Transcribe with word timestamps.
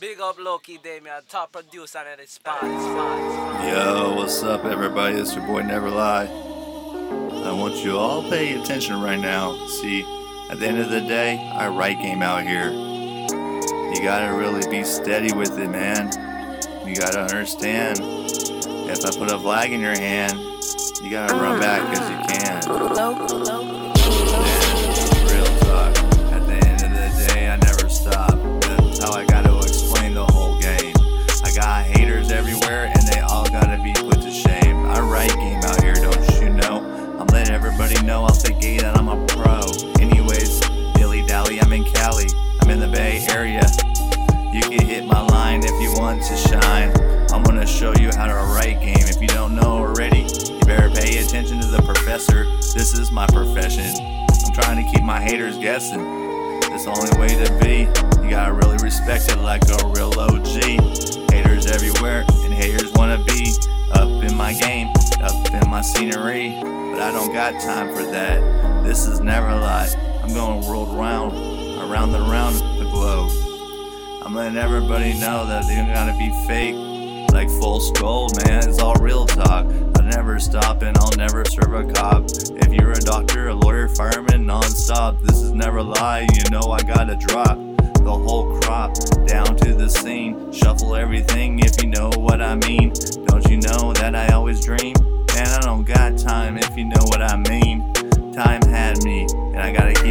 Big 0.00 0.20
up 0.20 0.38
Loki 0.38 0.78
Damien, 0.78 1.22
top 1.28 1.50
producer 1.50 1.98
in 2.12 2.20
the 2.20 2.26
spot. 2.28 2.62
Yo, 2.62 4.14
what's 4.14 4.44
up, 4.44 4.64
everybody? 4.64 5.16
It's 5.16 5.34
your 5.34 5.44
boy 5.44 5.62
Never 5.62 5.90
Lie. 5.90 6.26
I 6.26 7.52
want 7.52 7.84
you 7.84 7.98
all 7.98 8.22
pay 8.22 8.54
attention 8.60 9.00
right 9.00 9.18
now. 9.18 9.56
See, 9.66 10.04
at 10.50 10.60
the 10.60 10.68
end 10.68 10.78
of 10.78 10.90
the 10.90 11.00
day, 11.00 11.38
I 11.52 11.66
write 11.66 11.98
game 11.98 12.22
out 12.22 12.46
here. 12.46 12.70
You 12.70 14.00
gotta 14.00 14.32
really 14.32 14.64
be 14.70 14.84
steady 14.84 15.32
with 15.32 15.58
it, 15.58 15.68
man. 15.68 16.12
You 16.86 16.94
gotta 16.94 17.22
understand. 17.22 17.98
If 18.00 19.04
I 19.04 19.10
put 19.18 19.32
a 19.32 19.38
flag 19.40 19.72
in 19.72 19.80
your 19.80 19.98
hand, 19.98 20.38
you 21.02 21.10
gotta 21.10 21.34
run 21.34 21.58
back 21.58 21.82
as 21.98 22.08
you 22.08 22.18
can. 22.36 22.62
I'm 42.68 42.74
in 42.74 42.80
the 42.80 42.94
Bay 42.94 43.24
Area. 43.30 43.64
You 44.52 44.60
can 44.60 44.86
hit 44.86 45.06
my 45.06 45.22
line 45.22 45.62
if 45.64 45.80
you 45.80 45.90
want 45.98 46.22
to 46.24 46.36
shine. 46.36 46.92
I'm 47.32 47.42
gonna 47.42 47.66
show 47.66 47.94
you 47.94 48.10
how 48.14 48.26
to 48.26 48.34
write 48.34 48.82
game. 48.82 49.08
If 49.08 49.22
you 49.22 49.28
don't 49.28 49.54
know 49.54 49.86
already, 49.86 50.26
you 50.28 50.60
better 50.66 50.90
pay 50.90 51.16
attention 51.16 51.62
to 51.62 51.66
the 51.66 51.80
professor. 51.80 52.44
This 52.74 52.92
is 52.92 53.10
my 53.10 53.26
profession. 53.28 53.86
I'm 54.44 54.52
trying 54.52 54.84
to 54.84 54.92
keep 54.92 55.02
my 55.02 55.18
haters 55.18 55.56
guessing. 55.56 56.00
It's 56.70 56.84
the 56.84 56.90
only 56.90 57.18
way 57.18 57.42
to 57.42 57.50
be. 57.58 57.88
You 58.22 58.28
gotta 58.28 58.52
really 58.52 58.76
respect 58.82 59.32
it 59.32 59.38
like 59.38 59.62
a 59.70 59.88
real 59.88 60.12
OG. 60.20 61.32
Haters 61.32 61.64
everywhere, 61.68 62.26
and 62.44 62.52
haters 62.52 62.92
wanna 62.92 63.24
be 63.24 63.50
up 63.92 64.10
in 64.22 64.36
my 64.36 64.52
game, 64.52 64.88
up 65.22 65.54
in 65.54 65.70
my 65.70 65.80
scenery. 65.80 66.50
But 66.60 67.00
I 67.00 67.12
don't 67.12 67.32
got 67.32 67.58
time 67.62 67.94
for 67.96 68.02
that. 68.02 68.84
This 68.84 69.06
is 69.06 69.20
never 69.20 69.48
a 69.48 69.58
lie. 69.58 69.88
I'm 70.22 70.34
going 70.34 70.66
world 70.68 70.94
round, 70.94 71.32
around 71.88 72.14
and 72.14 72.30
around 72.30 72.54
the 72.78 72.84
globe. 72.90 73.30
I'm 74.22 74.34
letting 74.34 74.58
everybody 74.58 75.14
know 75.14 75.46
that 75.46 75.66
they 75.66 75.74
don't 75.74 75.88
gotta 75.88 76.12
be 76.18 76.30
fake. 76.46 76.74
Like 77.32 77.48
full 77.48 77.80
skull, 77.80 78.28
man, 78.44 78.68
it's 78.68 78.78
all 78.78 78.94
real 78.96 79.26
talk. 79.26 79.64
I'll 79.66 80.04
never 80.04 80.38
stop 80.38 80.82
and 80.82 80.96
I'll 80.98 81.16
never 81.16 81.44
serve 81.46 81.72
a 81.72 81.90
cop. 81.92 82.24
If 82.26 82.72
you're 82.72 82.92
a 82.92 83.00
doctor, 83.00 83.48
a 83.48 83.54
lawyer, 83.54 83.88
fireman, 83.88 84.44
non-stop, 84.44 85.20
this 85.22 85.40
is 85.40 85.52
never 85.52 85.78
a 85.78 85.82
lie. 85.82 86.26
You 86.34 86.50
know 86.50 86.72
I 86.72 86.82
gotta 86.82 87.16
drop 87.16 87.56
the 87.56 88.12
whole 88.12 88.60
crop 88.60 88.94
down 89.26 89.56
to 89.56 89.74
the 89.74 89.88
scene. 89.88 90.52
Shuffle 90.52 90.94
everything 90.94 91.60
if 91.60 91.82
you 91.82 91.88
know 91.88 92.10
what 92.16 92.42
I 92.42 92.54
mean. 92.56 92.92
Don't 93.26 93.48
you 93.48 93.58
know 93.58 93.94
that 93.94 94.14
I 94.14 94.28
always 94.34 94.62
dream? 94.62 94.94
Man, 95.34 95.48
I 95.48 95.60
don't 95.62 95.84
got 95.84 96.18
time 96.18 96.58
if 96.58 96.76
you 96.76 96.84
know 96.84 97.04
what 97.04 97.22
I 97.22 97.36
mean. 97.36 97.92
Time 98.32 98.62
had 98.62 99.02
me, 99.04 99.26
and 99.30 99.58
I 99.58 99.72
gotta 99.72 99.94
keep 99.94 100.07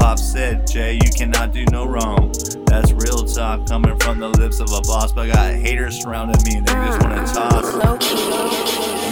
Pop 0.00 0.18
said, 0.18 0.66
Jay, 0.66 0.94
you 0.94 1.10
cannot 1.14 1.52
do 1.52 1.64
no 1.66 1.86
wrong. 1.86 2.32
That's 2.64 2.90
real 2.92 3.22
talk 3.26 3.66
coming 3.66 3.98
from 3.98 4.18
the 4.18 4.28
lips 4.28 4.58
of 4.58 4.72
a 4.72 4.80
boss. 4.80 5.12
But 5.12 5.28
I 5.28 5.32
got 5.34 5.54
haters 5.54 6.02
surrounding 6.02 6.42
me, 6.46 6.56
and 6.56 6.66
they 6.66 6.72
just 6.72 7.02
wanna 7.02 7.26
toss 7.26 7.74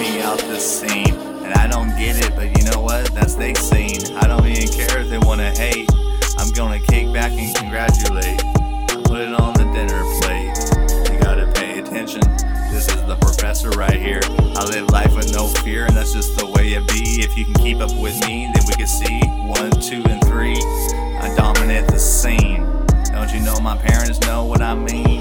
me 0.00 0.22
out 0.22 0.39
the 0.39 0.59
scene. 0.59 1.14
And 1.44 1.53
I 1.55 1.66
don't 1.66 1.91
get 1.98 2.16
it, 2.25 2.34
but 2.34 2.56
you 2.56 2.64
know 2.70 2.81
what? 2.81 3.12
That's 3.14 3.34
they 3.34 3.53
scene. 3.53 4.16
I 4.16 4.27
don't 4.27 4.47
even 4.47 4.69
care 4.69 5.00
if 5.00 5.11
they 5.11 5.19
wanna 5.19 5.50
hate. 5.50 5.91
I'm 6.39 6.50
gonna 6.53 6.81
kick 6.81 7.12
back 7.12 7.33
and 7.33 7.55
congratulate. 7.55 8.39
Put 9.05 9.20
it 9.20 9.34
on 9.34 9.53
the 9.55 9.64
dinner 9.75 10.03
plate. 10.22 11.12
You 11.12 11.20
gotta 11.20 11.53
pay 11.53 11.81
attention. 11.81 12.22
This 12.72 12.89
is 12.89 13.05
the 13.05 13.16
professor 13.20 13.70
right 13.70 14.00
here. 14.00 14.20
I 14.56 14.64
live 14.64 14.89
life 14.91 15.14
with 15.14 15.33
no 15.34 15.48
fear, 15.48 15.84
and 15.84 15.94
that's 15.94 16.14
just 16.14 16.34
the 16.39 16.47
it 16.78 16.88
be. 16.88 17.22
If 17.22 17.36
you 17.36 17.44
can 17.44 17.54
keep 17.54 17.78
up 17.78 17.91
with 17.97 18.20
me, 18.26 18.50
then 18.54 18.64
we 18.66 18.75
can 18.75 18.86
see 18.86 19.20
one, 19.47 19.70
two, 19.80 20.03
and 20.08 20.22
three. 20.25 20.56
I 21.19 21.34
dominate 21.36 21.86
the 21.88 21.98
scene. 21.98 22.64
Don't 23.12 23.32
you 23.32 23.41
know 23.41 23.58
my 23.60 23.76
parents 23.76 24.20
know 24.20 24.44
what 24.44 24.62
I 24.62 24.75
mean? 24.75 25.20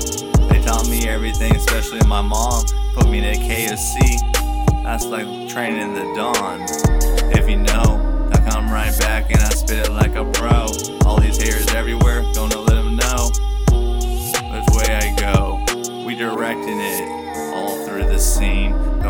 They 0.50 0.62
taught 0.62 0.88
me 0.88 1.08
everything, 1.08 1.56
especially 1.56 2.06
my 2.08 2.22
mom. 2.22 2.66
Put 2.94 3.10
me 3.10 3.22
to 3.22 3.34
KFC. 3.34 4.84
That's 4.84 5.06
like 5.06 5.26
training 5.50 5.82
in 5.82 5.94
the 5.94 6.14
dawn. 6.16 6.66
If 7.34 7.50
you 7.50 7.58
know, 7.58 8.30
I 8.32 8.50
come 8.50 8.72
right 8.72 8.98
back 9.00 9.32
and 9.32 9.42
I 9.42 9.50
spit 9.50 9.88
it 9.88 9.92
like 9.92 10.16
a 10.16 10.26
pro. 10.32 10.68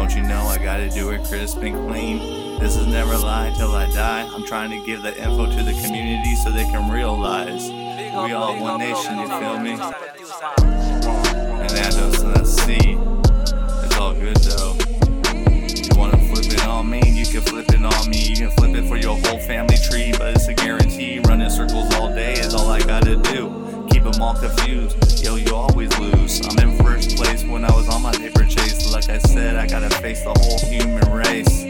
Don't 0.07 0.23
you 0.23 0.23
know 0.23 0.43
I 0.43 0.57
gotta 0.57 0.89
do 0.89 1.09
it 1.09 1.25
crisp 1.25 1.57
and 1.57 1.75
clean? 1.85 2.59
This 2.61 2.77
is 2.77 2.87
never 2.87 3.17
lie 3.17 3.53
till 3.57 3.75
I 3.75 3.91
die. 3.91 4.25
I'm 4.33 4.45
trying 4.45 4.69
to 4.69 4.85
give 4.85 5.01
the 5.01 5.09
info 5.21 5.47
to 5.47 5.63
the 5.63 5.73
community 5.83 6.33
so 6.37 6.49
they 6.49 6.63
can 6.63 6.89
realize 6.89 7.69
we 7.69 8.31
all 8.31 8.57
one 8.57 8.79
nation, 8.79 9.19
you 9.19 9.27
feel 9.27 9.59
me? 9.59 9.71
And 9.71 9.81
that 11.71 11.91
doesn't 11.91 12.33
let's. 12.35 12.55
It's 12.65 13.97
all 13.97 14.13
good 14.13 14.37
though. 14.37 14.77
You 15.75 15.99
wanna 15.99 16.17
flip 16.29 16.53
it 16.53 16.65
on 16.65 16.89
me? 16.89 17.01
You 17.03 17.25
can 17.25 17.41
flip 17.41 17.67
it 17.67 17.83
on 17.83 18.09
me. 18.09 18.29
You 18.29 18.35
can 18.37 18.51
flip 18.51 18.77
it 18.77 18.87
for 18.87 18.95
your 18.95 19.17
whole 19.17 19.39
family 19.39 19.75
tree, 19.75 20.13
but 20.17 20.37
it's 20.37 20.47
a 20.47 20.53
them 24.17 24.23
all 24.23 24.33
confused. 24.33 25.23
Yo, 25.23 25.35
you 25.35 25.53
always 25.53 25.95
lose. 25.99 26.41
I'm 26.47 26.57
in 26.57 26.75
first 26.83 27.17
place 27.17 27.43
when 27.43 27.63
I 27.63 27.71
was 27.75 27.87
on 27.87 28.01
my 28.01 28.11
paper 28.11 28.43
chase. 28.45 28.91
Like 28.91 29.09
I 29.09 29.19
said, 29.19 29.55
I 29.55 29.67
gotta 29.67 29.89
face 29.97 30.23
the 30.23 30.33
whole 30.33 30.59
human 30.71 31.11
race. 31.11 31.63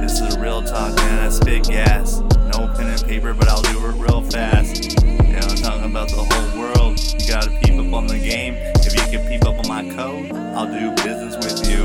This 0.00 0.20
is 0.20 0.38
real 0.38 0.62
talk, 0.62 0.94
man. 0.96 1.26
I 1.26 1.28
spit 1.30 1.64
gas. 1.64 2.20
No 2.52 2.72
pen 2.76 2.86
and 2.86 3.04
paper, 3.04 3.34
but 3.34 3.48
I'll 3.48 3.62
do 3.62 3.84
it 3.86 3.92
real 3.94 4.22
fast. 4.22 4.94
Yeah, 5.04 5.40
I'm 5.42 5.56
talking 5.56 5.90
about 5.90 6.08
the 6.10 6.22
whole 6.22 6.60
world. 6.60 7.00
You 7.18 7.26
gotta 7.26 7.50
peep 7.62 7.74
up 7.80 7.92
on 7.92 8.06
the 8.06 8.18
game. 8.18 8.54
If 8.86 8.94
you 8.94 9.18
can 9.18 9.28
peep 9.28 9.44
up 9.44 9.58
on 9.58 9.66
my 9.66 9.82
code, 9.94 10.30
I'll 10.54 10.66
do 10.66 10.90
business 11.02 11.36
with 11.36 11.68
you. 11.68 11.82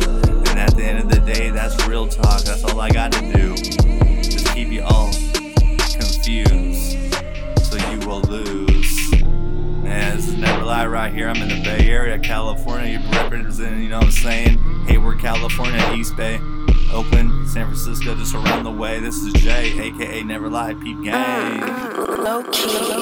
And 0.50 0.60
at 0.60 0.76
the 0.76 0.84
end 0.84 1.00
of 1.00 1.10
the 1.10 1.20
day, 1.22 1.50
that's 1.50 1.88
real 1.88 2.08
talk. 2.08 2.42
That's 2.42 2.64
all 2.64 2.80
I 2.80 2.92
gotta 2.92 3.22
do. 3.34 3.56
Just 3.56 4.54
keep 4.54 4.68
you 4.68 4.84
all 4.84 5.12
confused, 5.98 6.98
so 7.64 7.78
you 7.90 8.08
will 8.08 8.22
lose. 8.22 8.55
Lie 10.66 10.88
right 10.88 11.14
here. 11.14 11.30
I'm 11.30 11.40
in 11.44 11.50
the 11.50 11.62
Bay 11.64 11.88
Area, 11.92 12.18
California. 12.18 13.00
You 13.00 13.12
representing, 13.12 13.84
you 13.84 13.90
know 13.90 13.98
what 13.98 14.06
I'm 14.06 14.12
saying? 14.12 14.58
Hayward, 14.88 15.20
California, 15.20 15.94
East 15.94 16.18
Bay, 16.18 16.40
Oakland, 16.92 17.48
San 17.48 17.66
Francisco, 17.68 18.16
just 18.16 18.34
around 18.34 18.64
the 18.64 18.72
way. 18.72 19.00
This 19.00 19.16
is 19.18 19.32
Jay, 19.34 19.80
aka 19.80 20.24
Never 20.24 20.50
Lie 20.50 20.74
Peep 20.74 21.04
Gang. 21.04 21.62
Low 21.62 22.44
key. 22.52 22.95